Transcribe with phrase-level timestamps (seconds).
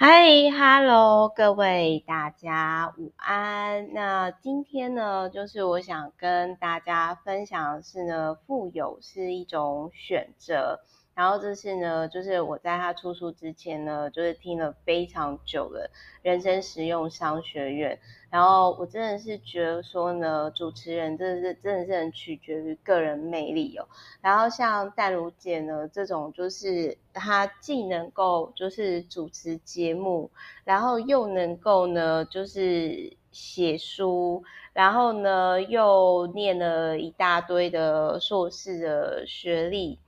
[0.00, 3.92] 嗨哈喽，各位大家午安。
[3.92, 10.78] 那今天呢，就是我想跟大家分享的是呢，富有是一种选择。
[11.16, 15.90] 然后这是呢，就是我在他出书之前呢，就是听了非常久的
[16.22, 17.98] 人生实用商学院。
[18.30, 23.86] 然后我真的是觉得说呢，主持人真的是真的是很取决于个人魅力哦。
[24.20, 30.30] 然后像淡如姐呢，这种就是她既能够就是主持节目，
[30.64, 34.42] 然后又能够呢就是写书，
[34.74, 39.98] 然后呢又念了一大堆的硕士的学历。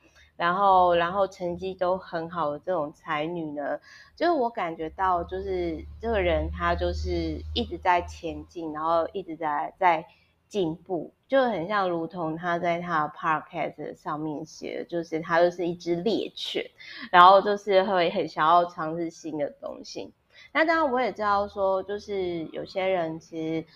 [0.41, 3.79] 然后，然后成绩都很好的这种才女呢，
[4.17, 10.07] 就是我感觉到，就是这个人她就是一直在前进，然后一直在在
[10.49, 16.65] 进步，就很像如同她在她的 podcast 上面写，就是她就是一只猎犬，
[17.13, 20.11] 然后就是会很想要尝试新的东西。
[20.53, 23.67] 那当然我也知道说，就是有些人其实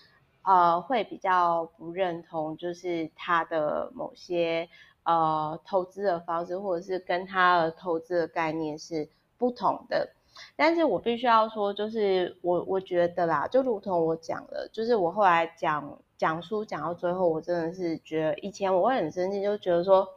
[0.41, 4.67] 呃会比较不认同，就是他的某些。
[5.05, 10.09] 呃，投资的方式，或者是跟他的投资的概念是不同的，
[10.55, 20.07] 但是我必须要说，就是我我觉得啦，就如同我讲的，就是我后来讲讲书讲到最后，我真的是觉得以前我会很生气，就觉得说，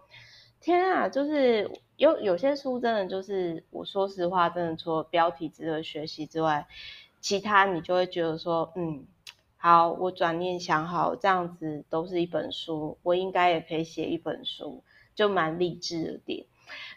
[0.58, 6.66] 天啊，就是有有些书真的就是，我说实话，真的除了标题值得学习之外，
[7.20, 9.06] 其他你就会觉得说，嗯。
[9.60, 14.84] 好，我转念想好，这样子都是一本书，我应该也可以写一本书，
[15.16, 16.46] 就蛮励志的点。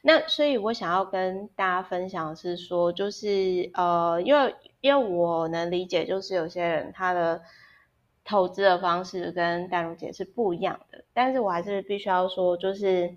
[0.04, 7.42] 那所以我想要跟大家分享的是说，就是呃，因为因为我能理解，就是有些人他的
[8.24, 13.16] 投资的方式跟淡如姐是不一样的，但是我还是必须要说，就是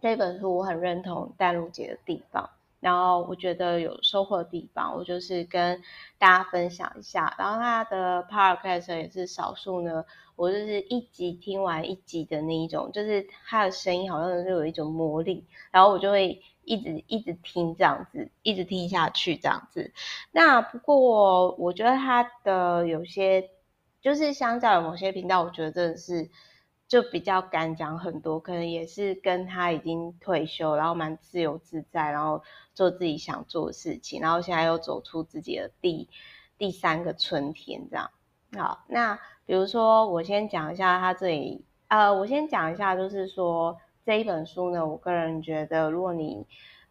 [0.00, 2.50] 这本书我很认同淡如姐的地方。
[2.82, 5.80] 然后我觉得有收获的地方，我就是跟
[6.18, 7.32] 大家分享一下。
[7.38, 19.92] 然后他的 podcast 也是少数呢，我就是一集听完一集的那一种，就是他的声音好像是有一种魔力，然后我就会一直一直听这样子，一直听下去这样子。
[20.32, 23.48] 那不过我觉得他的有些，
[24.00, 26.28] 就是相较于某些频道，我觉得真的是。
[26.92, 32.42] 就比较敢讲很多，可能也是跟他已经退休，然后蛮自由自在，然后
[32.74, 36.10] 做自己想做的事情，然后现在又走出自己的第
[36.58, 38.10] 第三个春天，这样。
[38.58, 46.46] 好，那比如说我先讲一下他这里，呃，我先讲一下，就是说这一本书呢，我个人觉得，如果你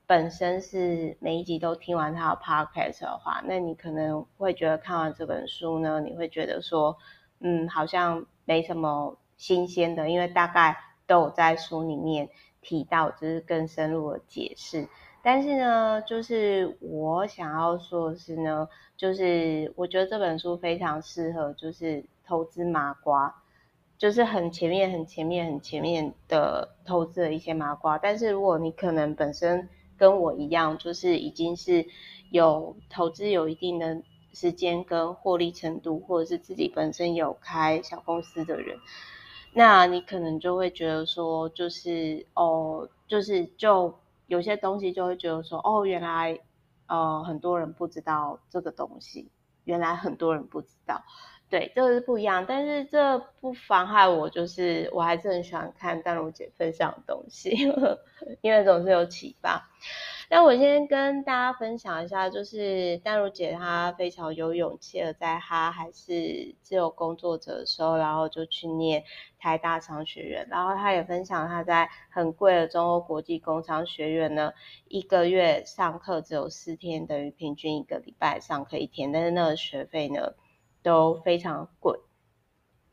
[0.08, 6.98] 本身是每一集都听完他的 podcast 的话，那你可能会觉得看完这本书呢，你会觉得说，
[7.40, 9.16] 嗯，好像没什么。
[9.42, 12.30] 新鲜的，因为大概都有在书里面
[12.62, 14.88] 提到，就是更深入的解释。
[15.24, 23.36] 但是呢，就是我想要说的是呢，就是我觉得这本书非常适合，就是投资麻瓜，
[23.98, 27.98] 就是很前面、很前面、很前面的投资的一些麻瓜。
[27.98, 31.88] 但是如果你可能本身跟我一样，就是已经是
[32.30, 34.04] 有投资有一定的
[34.34, 38.78] 时间跟获利程度，或者是自己本身有开小公司的人。
[39.54, 43.94] 那你可能就会觉得说，就是哦，就是就
[44.28, 46.40] 有些东西就会觉得说，哦，原来
[46.88, 49.30] 呃很多人不知道这个东西，
[49.66, 51.04] 原来很多人不知道，
[51.50, 57.50] 对，这个是不一样，但是这不妨害我，就是我还是很喜欢看淡如姐分享的东西，
[58.42, 59.70] 因为总是有启发。
[60.34, 69.04] 那我先跟大家分享一下，就是淡如姐她非常有勇气的，在她还是自由工作者的时候，然后就去念
[69.38, 74.54] 台大商学院，然后她也分享她在很贵的中欧国际工商学院呢，
[74.88, 80.36] 一个月上课只有四天，等于平均一个礼拜上课一天，但是那个学费呢
[80.82, 82.00] 都非常贵。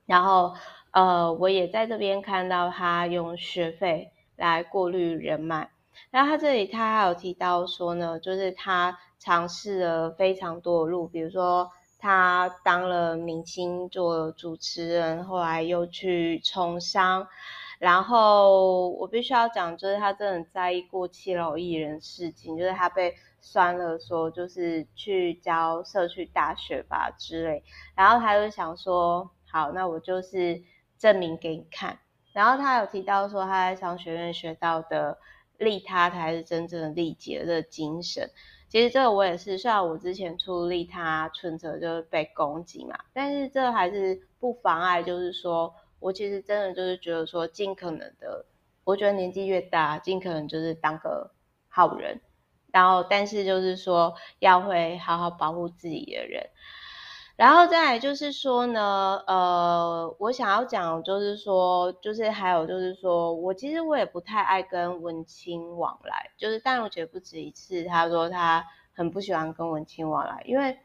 [0.06, 0.54] 然后
[0.90, 5.70] 呃，我也在这边看到她用学费来过滤人脉。
[6.10, 17.28] 然后他这里他还有提到说呢，就是他尝试了非常多的路，比如说他当了明星做主持人，后来又去从商，
[17.78, 27.62] 然后我必须要讲，就是他真的很在意过气老艺人事情，就是他被酸了说就是去教社区大学吧之类，
[27.94, 30.62] 然后他就想说，好，那我就是
[30.96, 31.98] 证明给你看。
[32.32, 35.18] 然后他有提到说他在商学院学到的。
[35.58, 38.30] 利他才是真正的利己的精神。
[38.68, 48.44] 其实这个我也是，虽然我之前出利他存折就是被攻击嘛，但是这还是不妨碍，就是说我其实真的就是觉得说，尽可能的，
[48.84, 51.30] 我觉得年纪越大，尽可能就是当个
[51.68, 52.20] 好人，
[52.70, 56.50] 然后但是就是说要会好好保护自己的人。
[57.38, 70.76] 然后再来就是说呢，呃，我想要讲就是说，就是还有就是说我其实我也不太爱跟文青往来，就是但我觉得不止一次，他说他很不喜欢跟文青往来，因为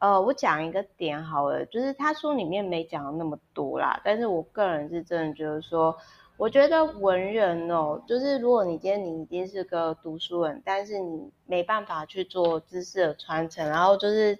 [0.00, 5.96] 呃，我讲一个点好了，就是他书里面没讲那么多啦，但是我个人是真的觉得说，
[6.36, 14.36] 我觉得文人哦，就是如果你今天你已经是个读书人，但是你没办法去做知识的传承，然后就是。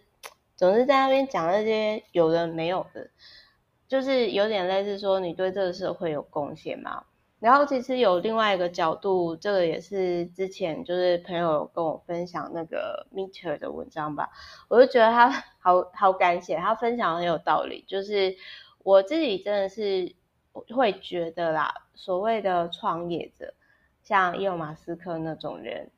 [0.61, 3.09] 总是在那边讲那些有的没有的，
[3.89, 7.03] 就是有点类似说你对这个社会有贡献嘛。
[7.39, 14.29] 然后其实有另外一个角度，这个也是之前就是朋友跟我分享那个 Meter 的文章吧，
[14.69, 15.31] 我就觉得他
[15.61, 17.83] 好好感谢，他分享很有道理。
[17.89, 18.37] 就是
[18.85, 20.15] 我自己真的是
[20.77, 23.55] 会觉得啦，所谓的创业者，
[24.03, 25.91] 像伊隆马斯克那种人，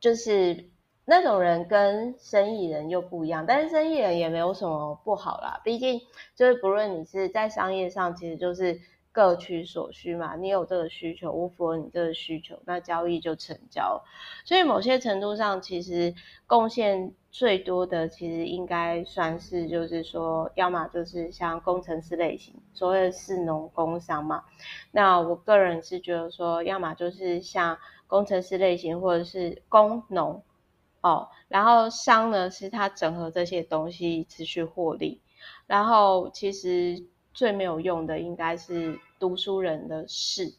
[0.00, 0.68] 就是。
[1.10, 5.60] 那种人跟生意人又不一样，但是生意人也没有什么不好啦。
[5.64, 6.00] 毕竟
[6.36, 8.78] 就是不论你是在商业上，其实就是
[9.10, 10.36] 各取所需嘛。
[10.36, 14.00] 你有这个需求，我符合你这个需求，那交易就成交。
[14.44, 16.14] 所以某些程度上，其实
[16.46, 24.44] 贡献最多的，其实应该算是就是说，要么就是像工程师类型，所谓的士农工商嘛。
[24.92, 27.76] 那我个人是觉得说，要么就是像
[28.06, 30.40] 工程师类型，或者是工农。
[31.02, 35.22] 哦，然后商呢，是它整合这些东西持续获利，
[35.66, 37.02] 然后其实
[37.32, 40.52] 最没有用的应该是读书人的士，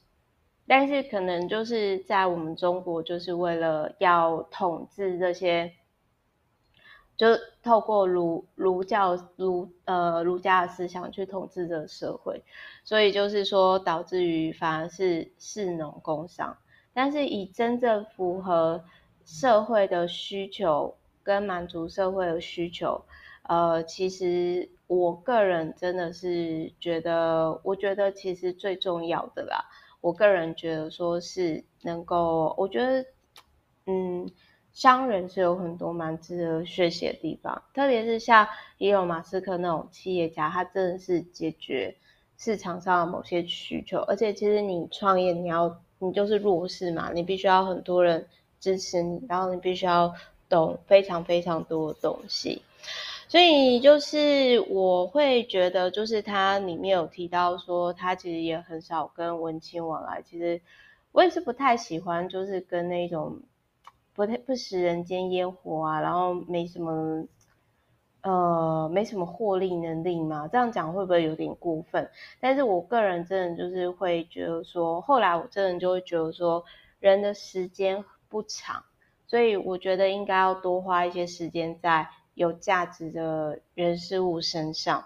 [0.65, 5.73] 但是可能就是在我们中国，就是为了要统治这些，
[7.15, 7.27] 就
[7.61, 12.43] 透过儒儒教儒呃儒家的思想去统治这个社会，
[12.83, 16.57] 所以就是说导致于反而是士农工商，
[16.95, 18.83] 但是以真正符合。
[19.25, 23.03] 社会的需求跟满足社会的需求，
[23.43, 29.65] 呃，其实我个人真的是觉得，我觉得其实最重要的啦，
[30.01, 33.05] 我个人觉得说是能够，我觉得，
[33.85, 34.29] 嗯，
[34.73, 38.47] 商人是有很多蛮值得学习的地方，特别是像
[38.77, 41.95] 伊隆马斯克那种企业家，他真的是解决
[42.37, 48.27] 市场上的某些需求，而且其实你创业，你要你就是弱势嘛，你必须要很多人。
[48.61, 50.13] 支持你，然后你必须要
[50.47, 52.61] 懂非常非常多的东西，
[53.27, 60.21] 所以就是我会觉得，就是他里面有提到说，他其实也很少跟文青往来。
[60.21, 60.61] 其实
[61.11, 63.39] 我也是不太喜欢，就是跟那种
[64.13, 67.25] 不太不食人间烟火啊，然后没什么
[68.21, 70.47] 呃没什么获利能力嘛。
[70.47, 72.07] 这样讲会不会有点过分？
[72.39, 76.63] 但是我个人真的就是会觉得说，后来我真的就会觉得说，
[76.99, 78.05] 人的时间。
[78.31, 78.85] 不长，
[79.27, 85.05] 所以我觉得应该要多花一些时间在有价值的人事物身上。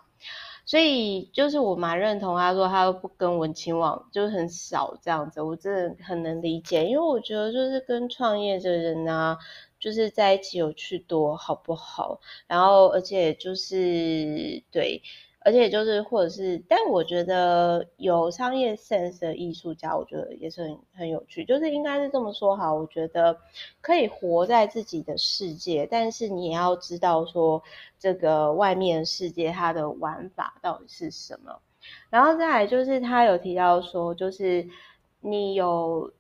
[0.66, 9.38] 所以就是我蛮认同他说他不跟文青往，就很少这样子，我真的很能理解，因为我觉得就是跟创业的人啊，
[9.80, 12.19] 就是在一起有趣多好不好？
[12.48, 15.01] 然后而且就是对。
[15.45, 21.45] 而且就是，或者是，但我觉得有商业 sense 的艺术家，我觉得也是很很有趣。
[21.45, 23.38] 就是应该是这么说哈，我觉得
[23.80, 27.62] 可以活在自己的世界，但是你也要知道说，
[28.00, 31.59] 这个外面世界它的玩法到底是什么。
[32.09, 34.68] 然后再来就是他有提到说，就是
[35.21, 36.11] 你有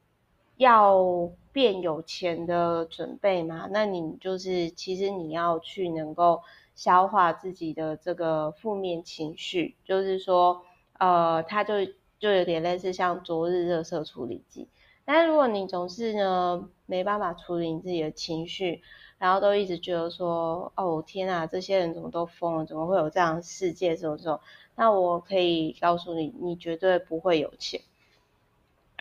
[0.57, 3.67] 要变有钱的准备嘛？
[3.71, 6.41] 那你就是其实你要去能够。
[6.75, 10.61] 消化自己的这个负面情绪，就是说，
[10.99, 11.85] 呃，它就
[12.19, 14.67] 就有点类似像昨日热色处理机。
[15.05, 18.81] 但如果你总是呢没办法处理你自己的情绪，
[19.17, 24.39] 然后都一直觉得说，哦天啊，这些人怎么都疯了，怎么会有这样世界这种这种？
[24.75, 27.79] 那我可以告诉你，你绝对不会有钱，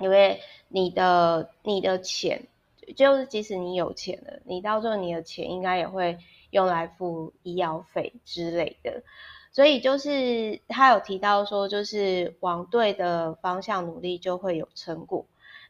[0.00, 2.47] 因为你的你的钱，
[2.95, 6.19] 就是即使你有钱了，你到最后你的钱应该也会。
[6.55, 9.03] 用来付医药费之类的，
[9.51, 15.27] 所以就是他有提到说，就是往对的方向努力就会有成果，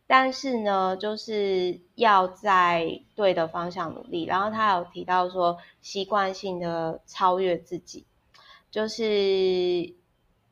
[0.06, 4.26] 但是呢，就是要在对的方向努力。
[4.26, 8.04] 然后他有提到说，习惯性的超越自己，
[8.70, 9.94] 就是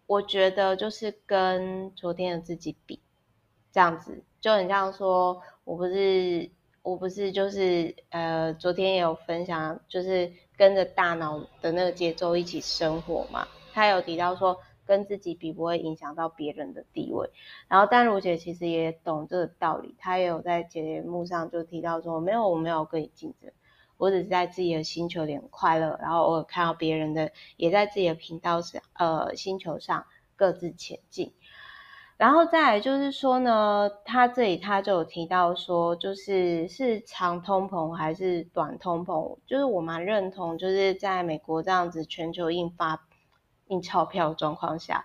[0.07, 2.99] 我觉得就是跟昨天的自己比，
[3.71, 6.51] 这样子就很像说我不是。
[6.83, 13.47] 我不是就是呃，昨天也有分享，就是跟着大脑的那个节奏一起生活嘛。
[13.73, 17.31] 他有提到说，跟自己比不会影响到别人的地位。
[17.69, 23.53] 然后但如姐其实也懂这个道理，她也有在节目上就提到说，没有，我没有跟你竞争，
[23.97, 31.33] 我只是在自己的星球里快乐，然后偶尔看到别人的也在自己的频道上，呃，星球上各自前进。
[32.23, 43.09] 然后再来就是说呢，他这里他就有提到说，就是是长通膨还是短通膨，就是我蛮认同，就是在美国这样子全球印发
[43.67, 45.05] 印钞票状况下，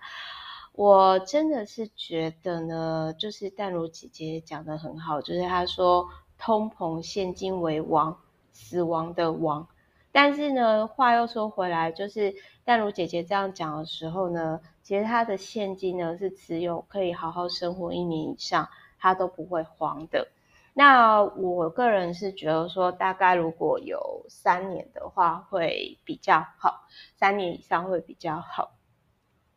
[0.74, 6.06] 我真的是觉得呢，就是淡如姐姐讲得很好，就是她说
[6.38, 8.16] 通膨现金为王，
[8.52, 9.66] 死亡的王。
[10.12, 20.28] 但是呢，话又说回来，就是淡如姐姐这样讲的时候呢，其实他的现金呢是持有可以好好生活一年以上，他都不会慌的。
[20.72, 28.72] 那我个人是觉得说，大概如果有三年的话会比较好，三年以上会比较好。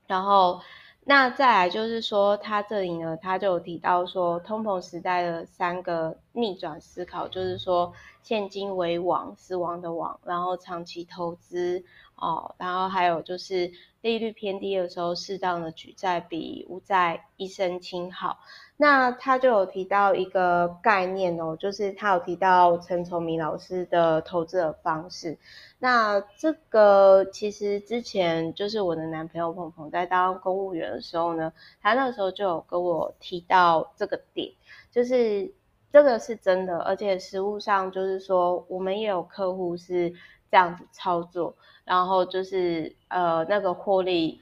[0.05, 0.59] 然后。
[1.03, 11.83] 那再来就是说，他这里呢，他就有提到说，通膨时代的三个逆转思考，就是说，现金为王，死亡的王，然后长期投资
[12.21, 18.37] 哦，然后还有就是利率偏低的时候，适当的举债比无债一身轻好。
[18.77, 25.37] 那他就有提到一个概念哦，就是他有提到陈崇明老师的投资的方式。
[25.79, 34.51] 那这个其实之前就是我的男朋友鹏鹏在当公务员的时候呢，他那时候就有跟我提到这个点，
[34.91, 35.51] 就是
[35.91, 40.13] 这个是真的，而且实务上就是说，我们也有客户是
[40.51, 41.55] 这样子操作，
[41.85, 44.41] 然后就是呃那个获利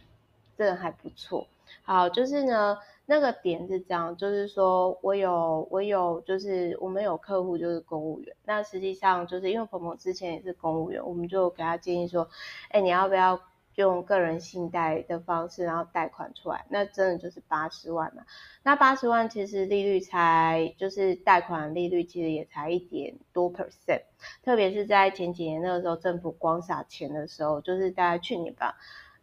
[0.57, 1.47] 真的还不错。
[1.83, 2.77] 好，就是呢。
[3.11, 12.29] 那个点是这样，就是说我有我有，就是我们有客户就是公务员，那实际上就是因为鹏鹏之前也是公务员，我们就给他建议说，
[12.69, 13.41] 哎，你要不要
[13.81, 16.65] 用个人信贷的方式，然后贷款出来？
[16.69, 18.23] 那真的就是八十万嘛。
[18.63, 24.01] 那八十万其实利率才就是贷款利率其实也才一点多 percent，
[24.43, 28.77] 特别是在前几年那个时候政府光撒钱的时候，就是大概去年吧。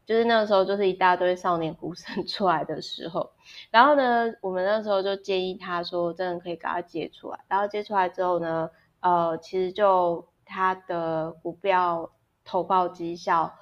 [0.06, 3.32] 就是那个时候，就是一大堆少年股神 出来的时候，
[3.72, 7.40] 然后呢，我们那时候就建议他说，真的可以给他借出来。
[7.48, 8.70] 然后借出来之后呢，
[9.00, 12.08] 呃，其实就他的股票
[12.44, 13.52] 投报绩效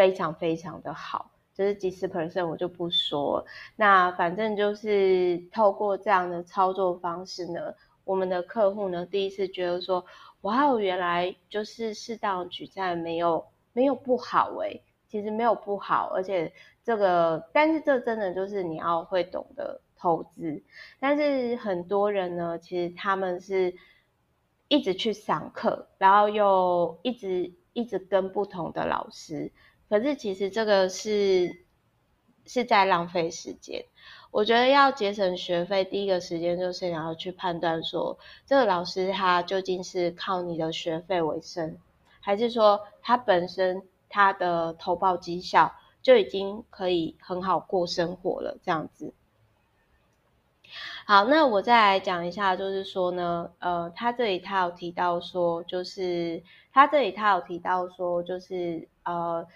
[0.00, 3.44] 非常非常的好，就是几十 percent 我就不说。
[3.76, 10.02] 那反正就是透过这样的操作方式呢，我们的客户呢第一次觉得说，
[10.40, 16.50] 哇哦，原来就是适当举债没有没有不好诶、其实没有不好，而且
[16.82, 20.62] 这个，但是这真的就是你要会懂得投资。
[20.98, 23.74] 但是很多人呢，其实他们是
[24.68, 29.52] 一直去上课，然后又一直一直跟不同的老师，
[29.90, 31.64] 可是其实这个是
[32.46, 33.84] 是在浪费时间。
[34.30, 41.76] 我觉得要节省学费，第一个时间就是你要去判断说，这个老师他究竟是靠你的学费为生，
[42.20, 43.82] 还是说他本身。
[44.12, 49.14] 他的投报绩效就已经可以很好过生活了，这样子。
[51.06, 56.42] 好，那我再来讲一下，就是说呢，呃，他这里他有提到说，就是
[56.72, 59.46] 他这里他有提到说，就是呃，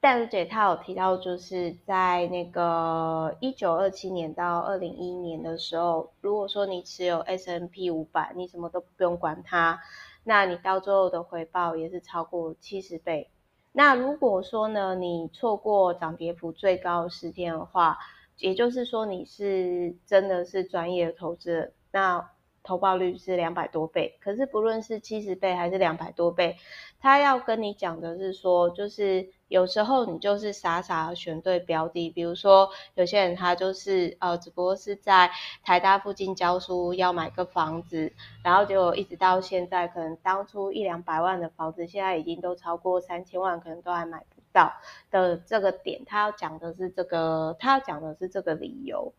[0.00, 9.80] 淡如姐她有提到，就是在那个一九二七年到二零一一年的时候，如果说你持有 S n P 五百，你什么都不用管它，
[10.22, 13.28] 那你到最后的回报也是超过七十倍。
[13.72, 17.98] 那如果说呢，你错过涨跌幅最高十天的话，
[18.38, 22.30] 也就是说你是真的是专业的投资人，那
[22.62, 24.16] 投报率是两百多倍。
[24.20, 26.56] 可是不论是七十倍还是两百多倍，
[27.00, 29.30] 他要跟你讲的是说，就是。
[29.48, 35.30] 有时候你就是傻傻的选对标的，比如说有些人他就是呃，只不过是在
[35.64, 38.12] 台大附近教书，要买个房子，
[38.44, 44.70] 然后就一直到现在，可能当初一两百万的房子，现在已经都超过三千万，可能都还买不到
[45.10, 49.14] 的这个点，他要讲的是这个，他要讲的是这个理由。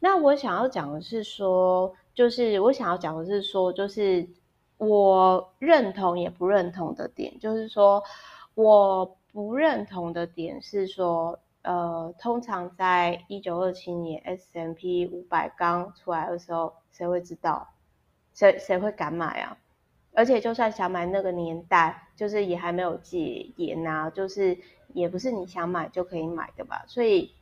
[0.00, 4.28] 那我想要讲的是说，就是我想要讲的是说，就是
[4.76, 8.04] 我认同也不认同的点，就是说
[8.54, 9.16] 我。
[9.32, 17.66] 不认同的点是说，呃，通常在一九二七年 S&P 五百刚出来的时候，谁会知道？
[18.34, 19.56] 谁谁会敢买啊？
[20.14, 24.58] 而且就算想买那个年代，就是也还没有戒严啊，就是
[24.88, 26.84] 也不是你想买就可以买的吧？
[26.86, 27.34] 所以。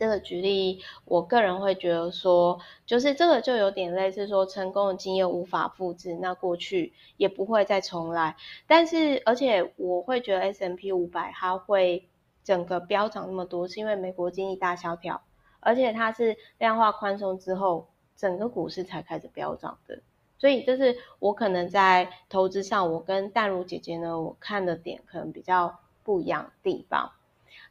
[0.00, 8.34] 这个举例，我个人会觉得说，就是这个就有点类似说，成功的经验无法复制，那过去也不会再重来。
[8.66, 12.08] 但是，而且我会觉得 S&P 五百它会
[12.42, 15.20] 整个飙涨那么多，是因为美国经济大萧条，
[15.60, 20.00] 而且它是量化宽松之后，整个股市才开始飙涨的。
[20.38, 27.12] 所以这是我可能在投资上，我跟淡如姐姐呢，我看的点可能比较不一样的地方。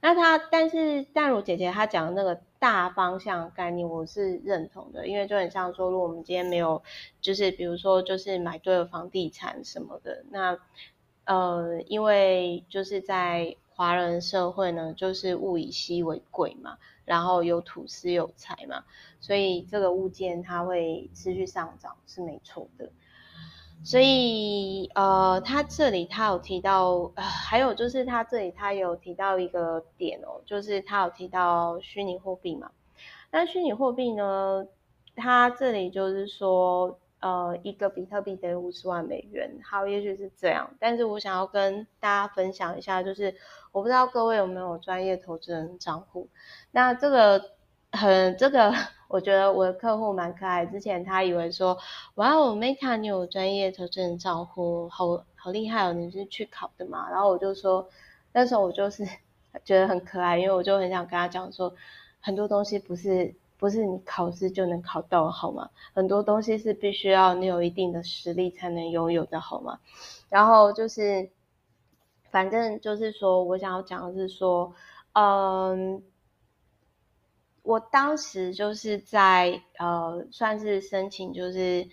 [0.02, 6.84] 那她，但是淡如姐姐她讲的那个大方向概念，我是认同的，因为就很像说，如果我们今天没有，
[7.22, 10.58] 就是比如说，就是买对了房地产什么的，那
[11.26, 16.78] 呃，因为就是在华人社会呢，就是物以稀为贵嘛。
[17.06, 18.84] 然后有土司有财嘛，
[19.20, 22.92] 所以这个物件它会持续上涨是没错的。
[23.84, 32.72] 所以呃，他这里他有提到，呃，还有就是他这里他有提到一个点哦，就是他有提到虚拟货币嘛。
[33.32, 34.66] 那虚拟货币呢，
[35.16, 37.00] 他这里就是说。
[37.22, 40.74] 呃，一个比特币等于五十万美元，好，也许是这样。
[40.80, 43.36] 但是我想要跟大家分享一下，就是
[43.74, 46.30] 我不知道各位有没有专业投资人账户。
[46.72, 47.52] 那这个
[47.92, 48.74] 很，这个
[49.08, 50.66] 我觉得我的客户蛮可爱。
[50.66, 51.78] 之前他以为说，
[52.16, 57.10] 哇哦，Meta 你有专业投资人账户，好好厉害哦，你是去考的嘛？
[57.10, 57.88] 然后我就说，
[58.34, 59.06] 那时候我就是
[59.66, 61.74] 觉得很可爱，因为我就很想跟他讲说，
[62.20, 63.36] 很多东西不是。
[63.60, 65.70] 不是你考试就能考到，好吗？
[65.94, 69.78] 很多东西是必须要你有一定的实力才能拥有的，好吗？
[70.30, 71.30] 然后就是，
[72.32, 74.74] 反正就是说我想要讲的是说，
[75.12, 76.02] 嗯，
[77.70, 81.88] 我当时就是在呃，算是申请就是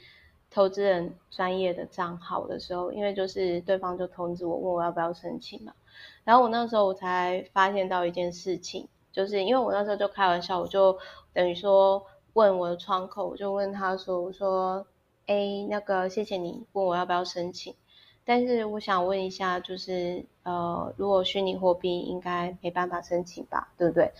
[0.50, 5.75] 投资人专业的账号的时候，因为就是对方就通知我，问我要不要申请嘛。
[6.25, 8.88] 然后我那时候我才发现到一件事情。
[9.12, 10.99] 就是因为我那时候就开玩笑，我就
[11.33, 12.04] 等于说
[12.35, 14.87] 问我的窗口，我就问他说：“我说，
[15.26, 17.75] 哎，那个谢谢你问我要不要申请，
[18.26, 24.12] 但是我想问一下，就是呃，如果虚拟货币应该没办法申请吧，对不对？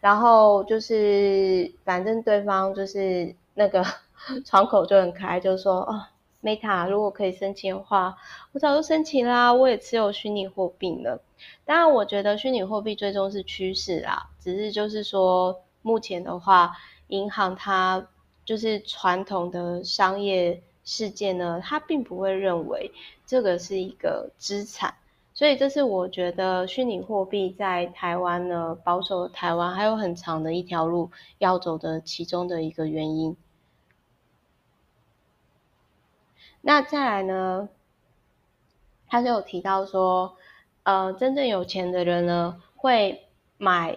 [0.00, 3.84] 然后就是反正对方就是那个
[4.44, 6.06] 窗口就很可爱，就说哦。”
[6.42, 8.16] Meta 如果可以申请的话，
[8.52, 9.52] 我早就申请啦。
[9.52, 11.20] 我也持有虚拟货币了。
[11.66, 14.30] 当然，我觉得虚拟货币最终是趋势啦。
[14.38, 16.72] 只是就是说，目前的话，
[17.08, 18.08] 银行它
[18.46, 22.90] 就是传统的商业世界呢，它并不会认为
[23.26, 24.94] 这个是一个资产。
[25.40, 33.34] 所以，这是我觉得虚拟货币在台湾呢，保守台湾还有很长的一条路要走的其中的一个原因。
[36.60, 37.70] 那再来呢，
[39.08, 40.36] 他就有提到说，
[40.82, 43.26] 呃，真正有钱的人呢，会
[43.56, 43.96] 买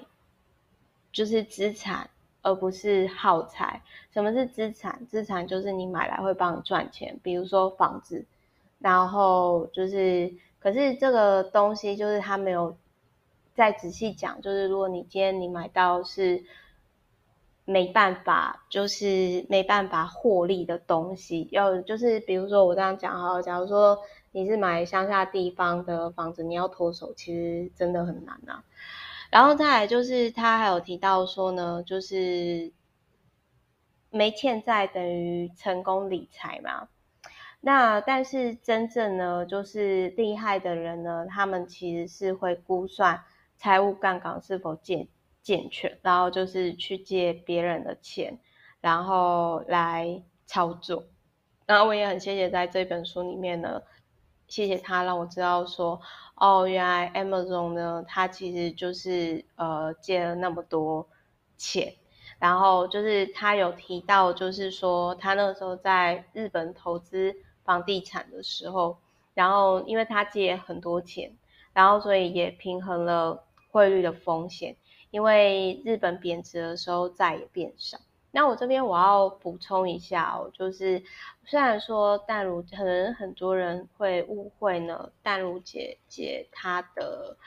[1.11, 2.09] 就是资产，
[2.41, 3.81] 而不是耗材。
[4.13, 5.05] 什么是资产？
[5.07, 8.23] 资产就是你买来会帮你赚钱，比如说房子。
[8.79, 12.75] 然后就是，可是这个东西就是他没有
[13.53, 16.43] 再仔细讲，就是如果你今天你买到是。
[17.65, 23.97] 没办法，就是没办法获利的东西，要就是比如说我这样讲哈，假如说
[24.33, 28.65] 你是买乡下地方的房子，你要脱手，其实真的很难啊。
[29.29, 32.73] 然后再来就是他还有提到说呢，就是
[34.09, 36.89] 没欠债等于成功理财嘛。
[37.65, 43.23] 那但是真正呢，就是厉害的人呢，他们其实是会估算
[43.55, 45.07] 财务杠杆是否健
[45.41, 48.37] 健全，然后就是去借别人的钱，
[48.81, 51.05] 然后来操作。
[51.65, 53.81] 然后我也很谢谢在这本书里面呢，
[54.49, 56.01] 谢谢他让我知道说，
[56.35, 61.07] 哦，原来 Amazon 呢，他其实就是呃借了那么多
[61.55, 61.93] 钱，
[62.39, 68.97] 然后就是他有提到，就是说他那个时候在日本投资房地产的时候，
[69.33, 71.31] 然后因为他借很多钱，
[71.73, 74.75] 然后所以也平衡了汇率的风险。
[75.11, 77.99] 因为日本贬值的时候债也变少。
[78.31, 81.03] 那我这边我要补充一下哦，就是
[81.45, 87.37] 虽然说淡如可能很多人会误会呢，淡如姐姐她的，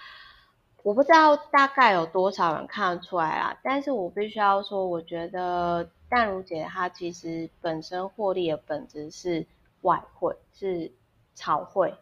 [0.85, 3.59] 我不知道大概有多少人看得出来啦。
[3.65, 9.45] 但是我必须要说，我觉得淡如姐她其实本身获利的本质是
[9.87, 10.93] 外汇，是
[11.35, 11.95] 炒汇。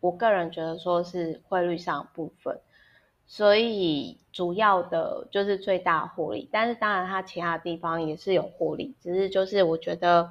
[0.00, 2.60] 我个人觉得说是汇率上部分。
[3.26, 10.30] 所以主要的就是最大获利，但是当然它其他地方也是有获利，只是就是我觉得，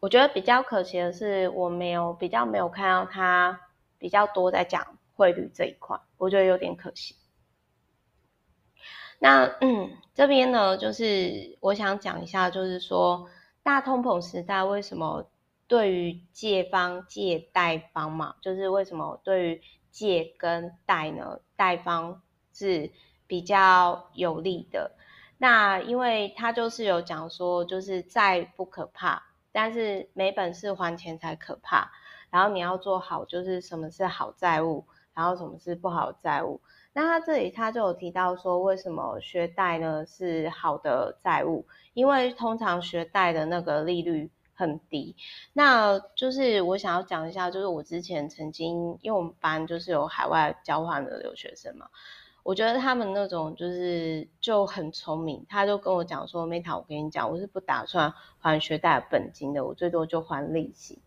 [0.00, 3.60] 我觉得比较可惜的是，我没有比较没有看到它
[3.98, 7.14] 比较多在讲汇率这一块，我觉得有点可惜。
[9.18, 13.28] 那嗯，这边呢，就是我想讲一下，就是说
[13.62, 15.26] 大通膨时代为什么
[15.70, 22.20] 对于借方借贷方嘛，就是为什么对于借跟贷呢，贷方。
[22.52, 22.90] 是
[23.26, 24.90] 比较有利的。
[25.38, 31.90] 那因为他就是有讲说，就是债不可怕，但是没本事还钱才可怕。
[32.28, 36.60] 然后你要做好，就是什么是好债务，然后什么是不好债务。
[36.92, 41.66] 那他这里他就有提到说，为什么学贷呢是好的债务？
[41.94, 45.16] 因为通常学贷的那个利率很低。
[45.54, 51.88] 那就是我想要讲一下，就是我之前曾经，因为我们班就是有海外交换的留学生嘛，
[52.42, 60.98] 我觉得他们那种就是就很聪明，他就跟我讲说，Meta，我跟你讲，我是不打算还学贷本金的，我最多就还利息，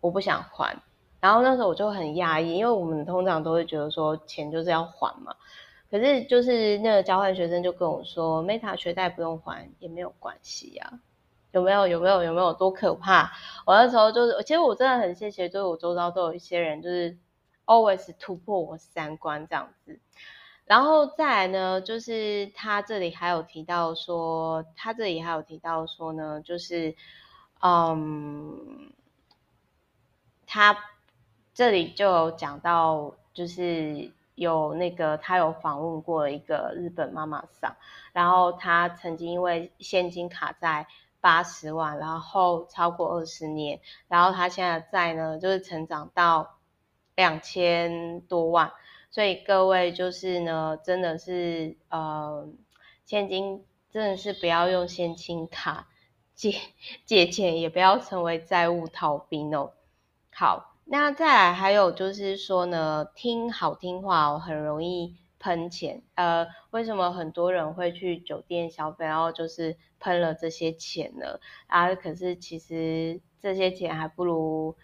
[0.00, 0.76] 我不想还。
[1.20, 5.34] 然后那时候我就很压抑，因为我们通常都会觉得说钱就是要还嘛，
[5.90, 11.00] 可是就是那个交换学生就跟我说，Meta 学贷不用还也没有关系啊，
[11.52, 11.86] 有没有？
[11.86, 12.22] 有没有？
[12.22, 12.52] 有没有？
[12.54, 13.32] 多可怕！
[13.66, 17.16] 我那时候就是，其实我真的很谢谢，就是我周遭都有一些人，就是
[17.66, 20.00] always 突破我三观这样子。
[20.64, 26.94] 然后再来呢，就是他这里还有提到说，他这里还有提到说呢，就是
[27.60, 28.92] 嗯，
[30.46, 30.76] 他。
[31.54, 37.74] 这里就有讲到，就是有那个他有访问过一个日本妈妈桑，
[38.12, 40.86] 然后他曾经因为现金卡在
[41.20, 46.58] 八十万，然后超过二十年，然后他现在的债呢就是成长到
[47.16, 48.72] 两千多万，
[49.10, 52.48] 所以各位就是呢，真的是呃，
[53.04, 55.88] 现金真的是不要用现金卡
[56.34, 56.54] 借
[57.04, 59.72] 借钱，也不要成为债务逃兵哦。
[60.32, 60.74] 好。
[60.90, 66.02] 那再来还有就是说呢，听好听话哦，很容易喷钱。
[66.14, 71.40] 呃，为什么很多人会去酒店消费，然后就是喷了这些钱呢？
[71.66, 74.76] 啊，可是其实这些钱还不如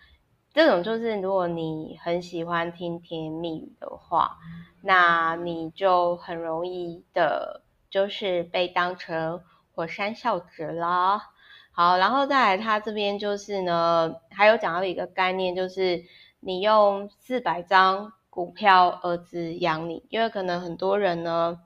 [0.53, 4.39] 这种，就是如果你很喜欢听甜言蜜语的话，
[4.83, 9.43] 那你就很容易的，就是被当成
[9.75, 11.31] 火山孝子啦。
[11.73, 16.05] 好，然后再来，他这边就是呢，还有讲到一个概念，就是
[16.39, 21.61] 你用四百张股票儿子养你，因为可能很多人呢，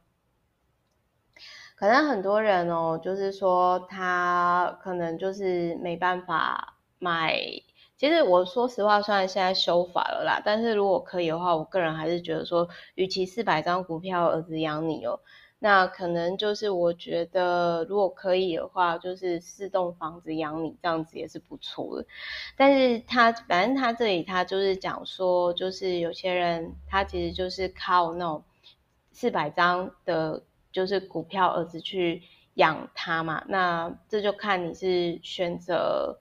[1.74, 7.34] 可能很多人哦，就是说他可能就是没办法买。
[7.96, 15.20] 其实我说实话，虽然现在修法了啦，但是如果可以的话，我个人还是觉得说，与其四百张股票儿子养你哦。
[15.60, 22.06] 那可能就是我觉得，如果可以的话，就是四栋房子养你，这样子也是不错的。
[22.56, 28.44] 但是他反正他这里他就是讲说，就是有些人他其实就是靠那种
[29.10, 32.22] 四百张的，就是股票儿子去
[32.54, 33.42] 养他嘛。
[33.48, 36.20] 那这就看你是选择，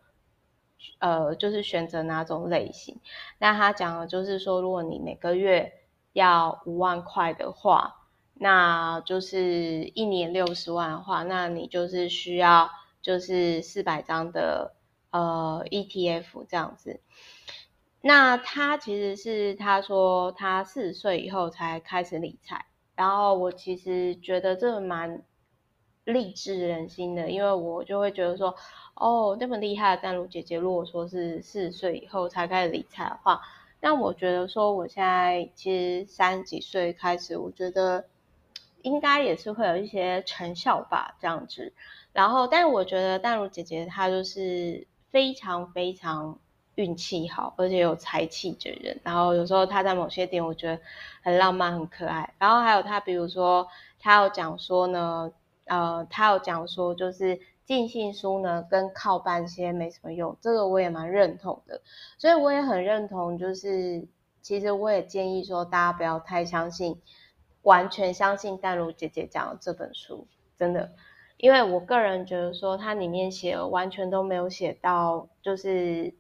[0.98, 3.00] 呃，就是选择哪种类型。
[3.38, 5.72] 那他讲的就是说，如果你每个月
[6.14, 7.97] 要五万块的话。
[8.40, 12.70] 那就是一年六十万的话，那你就是需要
[13.02, 14.76] 就是四百张的
[15.10, 17.00] 呃 ETF 这样子。
[18.02, 25.24] 那他其实是他说他四十岁以后才开始理财，然后我其实觉得这蛮
[26.04, 28.56] 励志人心的，因为我就会觉得说，
[28.94, 33.42] 哦，那么厉害的丹如姐姐，如果说是四十岁以后才开始理财的话，
[33.82, 38.06] 那我觉得说我现在其实三十几岁开始，我觉得。
[38.88, 41.74] 应该也是会有一些成效吧，这样子。
[42.14, 46.40] 然后，但我觉得淡如姐姐她就是非常非常
[46.76, 49.00] 运气好，而且有才气的人。
[49.04, 50.80] 然后有时候她在某些点，我觉得
[51.22, 52.34] 很浪漫、很可爱。
[52.40, 53.68] 然后还有她，比如说
[54.00, 55.32] 她有讲说呢，
[55.66, 61.82] 呃，她有讲说就是尽信书呢跟靠半仙没什么用，这个我也蛮认同的。
[62.18, 64.08] 所以我也很认同，就是
[64.42, 67.02] 其实我也建议说大家不要太相信。
[67.68, 70.26] 完全相信淡如姐姐讲的这本书，
[70.56, 70.94] 真的，
[71.36, 76.14] 因为我个人觉得说它里面写完全都没有写到，就是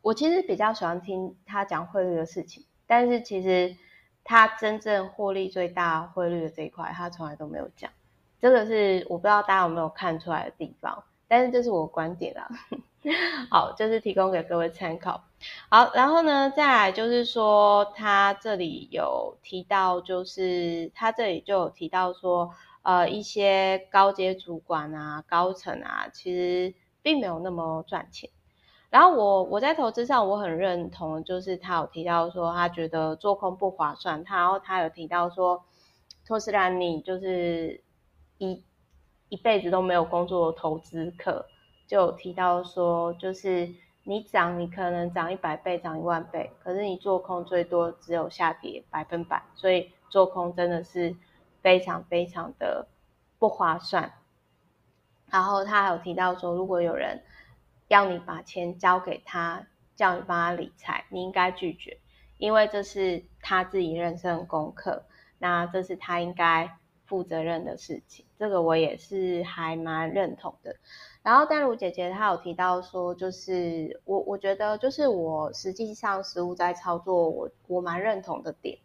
[0.00, 3.76] 我其实比较喜欢听他讲汇率的事情，但是其实
[4.24, 7.90] 他真正获利最大汇率的这一块，他从来都没有讲，
[8.40, 12.48] 这个是我不知道大家有没有看出来的地方，但是这是我观点啦。
[13.50, 15.24] 好，就是提供给各位参考。
[15.68, 22.50] 好，然后呢，再来就是说，他这里有提到，就是他这里就有提到说，
[22.82, 28.30] 呃，一些高阶主管啊、高层啊，其实并没有那么赚钱。
[28.90, 34.22] 然后我我在投资上我很认同，就是他有提到说，他觉得做空不划算。
[34.22, 35.64] 他然后他有提到说，
[36.26, 37.82] 托斯兰尼就是
[38.36, 38.62] 一
[39.30, 41.46] 一辈子都没有工作投资客。
[41.88, 43.68] 就有提到说，就是
[44.04, 51.14] 你涨，你可能涨一百倍，涨一万倍，可是你做空最多只有下跌百分百，所以做空真的是
[51.60, 52.88] 非常非常的
[53.38, 54.12] 不划算。
[55.30, 57.22] 然后他还有提到说，如果有人
[57.88, 61.98] 要你把钱交给他，叫你帮他理财，你应该拒绝，
[62.38, 65.04] 因为这是他自己人生的功课，
[65.38, 68.26] 那这是他应该负责任的事情。
[68.36, 70.76] 这个我也是还蛮认同的。
[71.22, 78.78] 然后淡如姐姐她有提到说，就是我我觉得就是我实际上实务在操作，我我蛮认同的点。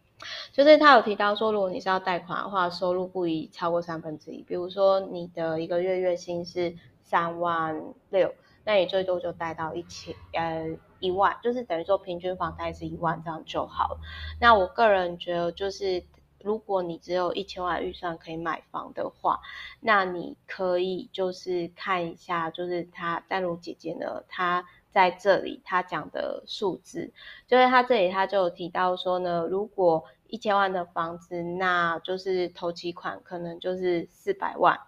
[0.51, 4.41] 就是他有提到说，如果你是要贷款的话，收入不宜超过三分之一。
[4.41, 13.99] 比如说你的一个月月薪是三万六，那你最多就贷到一千呃一万，就是等于说平均房贷是一万这样就好了。
[14.41, 16.03] 那我个人觉得，就是
[16.47, 19.41] 如果你只有一千万预算可以买房的话，
[19.81, 24.65] 那你可以就是看一下，就是他淡如姐姐呢，她。
[24.89, 27.11] 在这里，她讲的数字，
[27.45, 34.79] 就是她这里她就有提到说呢，如果一千万的房子，那就是头期款可能就是四百万，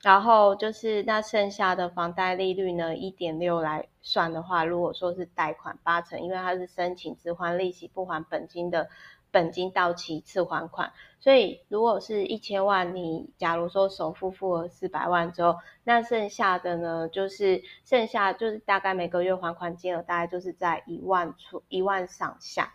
[0.00, 8.88] 然后就是那剩下的房贷利率呢，一点六来算的话，如果说是贷款八成，因为他是申请只还利息不还本金的。
[9.32, 22.74] 本金到期次还款，所以如果是一千万，你假如说首付付了四百万之后，那剩下的呢，就是剩下就是大概每个月还款金额大概就是在一万出一万上下。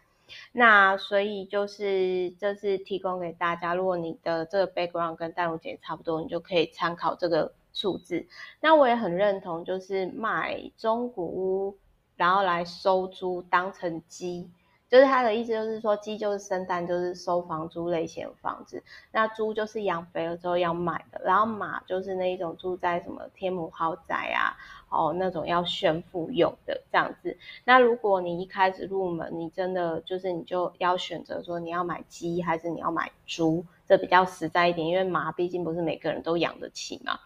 [0.51, 8.25] 那所以就是这是提供给大家，如果你的这个 background 跟淡如姐差不多，你就可以参考这个数字。
[8.59, 11.77] 那我也很认同，就是买中古屋，
[12.17, 14.49] 然后来收租当成基。
[14.89, 18.81] 就是他的意思，就是说鸡就是生蛋，就是收房租类型的房子。
[19.11, 24.55] 那猪就是养肥了之后要卖的，然后马就是那一种住在什么天母豪宅啊，
[24.89, 27.37] 哦那种要炫富用的这样子。
[27.65, 37.19] 那如果你一开始入门，你真的就是你就要选择说你要买鸡还是你要买猪，这比较实在一点，因为马毕竟不是每个人都养得起嘛。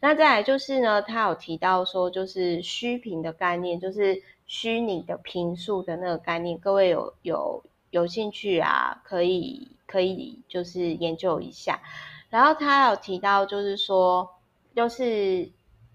[0.00, 4.22] 那再来就是呢，他有提到说就是虚平的概念，就是。
[4.52, 9.00] 虚拟的坪数的那个概念，各位有有有兴趣啊？
[9.02, 11.80] 可以可以就是研究一下。
[12.28, 14.28] 然后他有提到，就是说，
[14.76, 15.50] 就是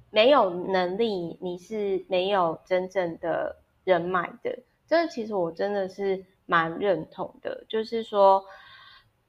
[0.09, 4.57] 没有能力，你是没有真正的人脉的。
[4.87, 8.43] 这其实我真的是蛮认同的，就是说，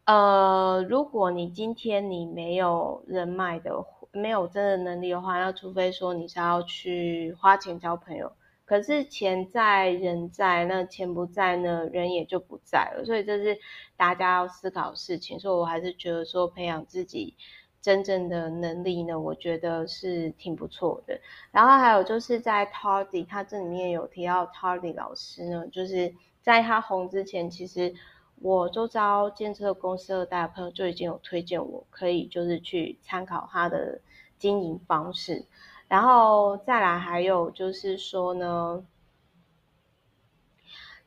[0.06, 3.72] 呃，如果你今天你没有人脉的，
[4.10, 8.32] 没有真的能力的话，那除非说你是要去花钱交朋友。
[8.68, 13.02] 可是钱在人在，那钱不在呢，人也就不在了。
[13.06, 13.58] 所以这是
[13.96, 15.40] 大家要思考的事情。
[15.40, 17.34] 所以我还是觉得说，培养自己
[17.80, 21.18] 真正的能力呢，我觉得是挺不错的。
[21.50, 27.94] 然后还有就是在 Tardy，他这里面有提到 Tardy 老师呢，就是在他红之前，其实
[28.42, 34.02] 我周遭建设公司的大朋友就已经有推荐我，可以就是去参考他的
[34.36, 35.46] 经营方式。
[35.88, 38.84] 然后再来还有就是说呢，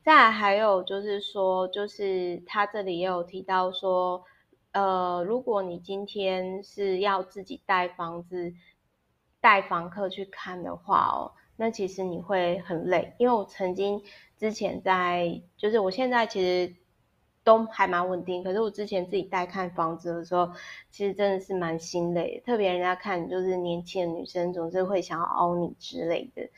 [0.02, 4.24] 再来还有就是说，就是他这里也有提到说，
[4.72, 8.52] 呃，如果你今天是要自己带房子、
[9.40, 14.02] 带房客去看的话哦，那其实你会很累，因为我曾经
[14.36, 16.74] 之前在，就是我现在其实。
[17.44, 20.50] 都还蛮稳定，可是我之前自己带看房子的时候，
[20.90, 22.42] 其实真的是蛮心累。
[22.46, 26.48] 特别人家看就是年轻的女生，总是会想要凹你之类的。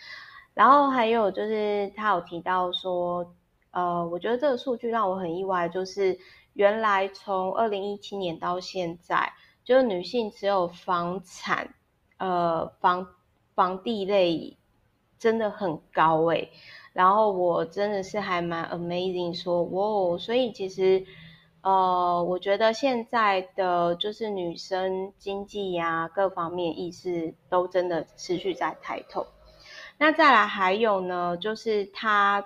[0.53, 3.35] 然后还有就是他有提到说，
[3.71, 6.19] 呃，我觉得这个数据让我很意外，就是
[6.53, 9.33] 原来从二零一七年到现在，
[9.65, 11.75] 就是女性持有房产，
[12.19, 13.07] 呃，房
[13.55, 14.57] 房地类
[15.19, 16.53] 真的很高诶、
[16.95, 21.05] 然后我真的是还蛮 amazing，说哇，所以其实，
[21.61, 29.27] 呃，我觉得现在的就是女生经济呀，各方面意识都真的持续在抬头。
[29.99, 32.45] 那再来还有呢，就是她，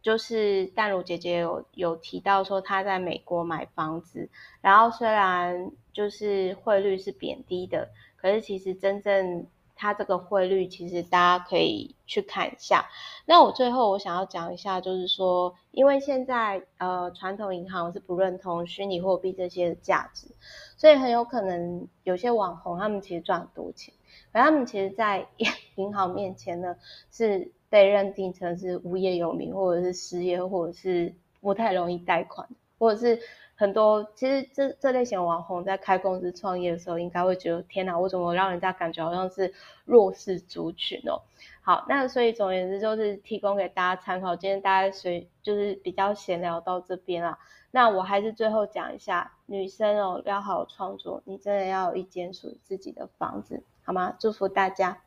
[0.00, 4.30] 就是淡如姐姐有有提到说她在美国买房子，
[4.62, 9.46] 然后虽然就是汇率是贬低的，可是其实真正。
[9.82, 12.88] 它这个汇率其实大家可以去看一下。
[13.26, 20.28] 那我最后我想要讲一下，就是说，因为现在呃传统银行是不认同虚拟货币这些的价值，
[20.76, 23.92] 所以很有可能有些网红他们其实赚很多钱，
[24.30, 25.26] 而他们其实在
[25.74, 26.76] 银行面前呢
[27.10, 33.20] 是被认定成是无业游民，或者是失业，或者是不太容易贷款，或者是。
[33.62, 41.22] 很多其实这这类型的网红在开公司创业的时候，应该会觉得天哪，我怎么让人家感觉好像是弱势族群哦？
[41.60, 44.34] 好，那所以总而言之就是提供给大家参考。
[44.34, 47.38] 今天大家随就是比较闲聊到这边啊，
[47.70, 54.16] 那我还是最后讲一下，女生哦要好好创作，你真的要有一间属于自己的房子，好吗？
[54.18, 54.98] 祝福大家，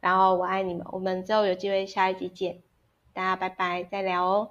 [0.00, 2.62] 然后我爱你们，我们之后有机会下一集见，
[3.12, 4.50] 大家拜拜，再聊哦。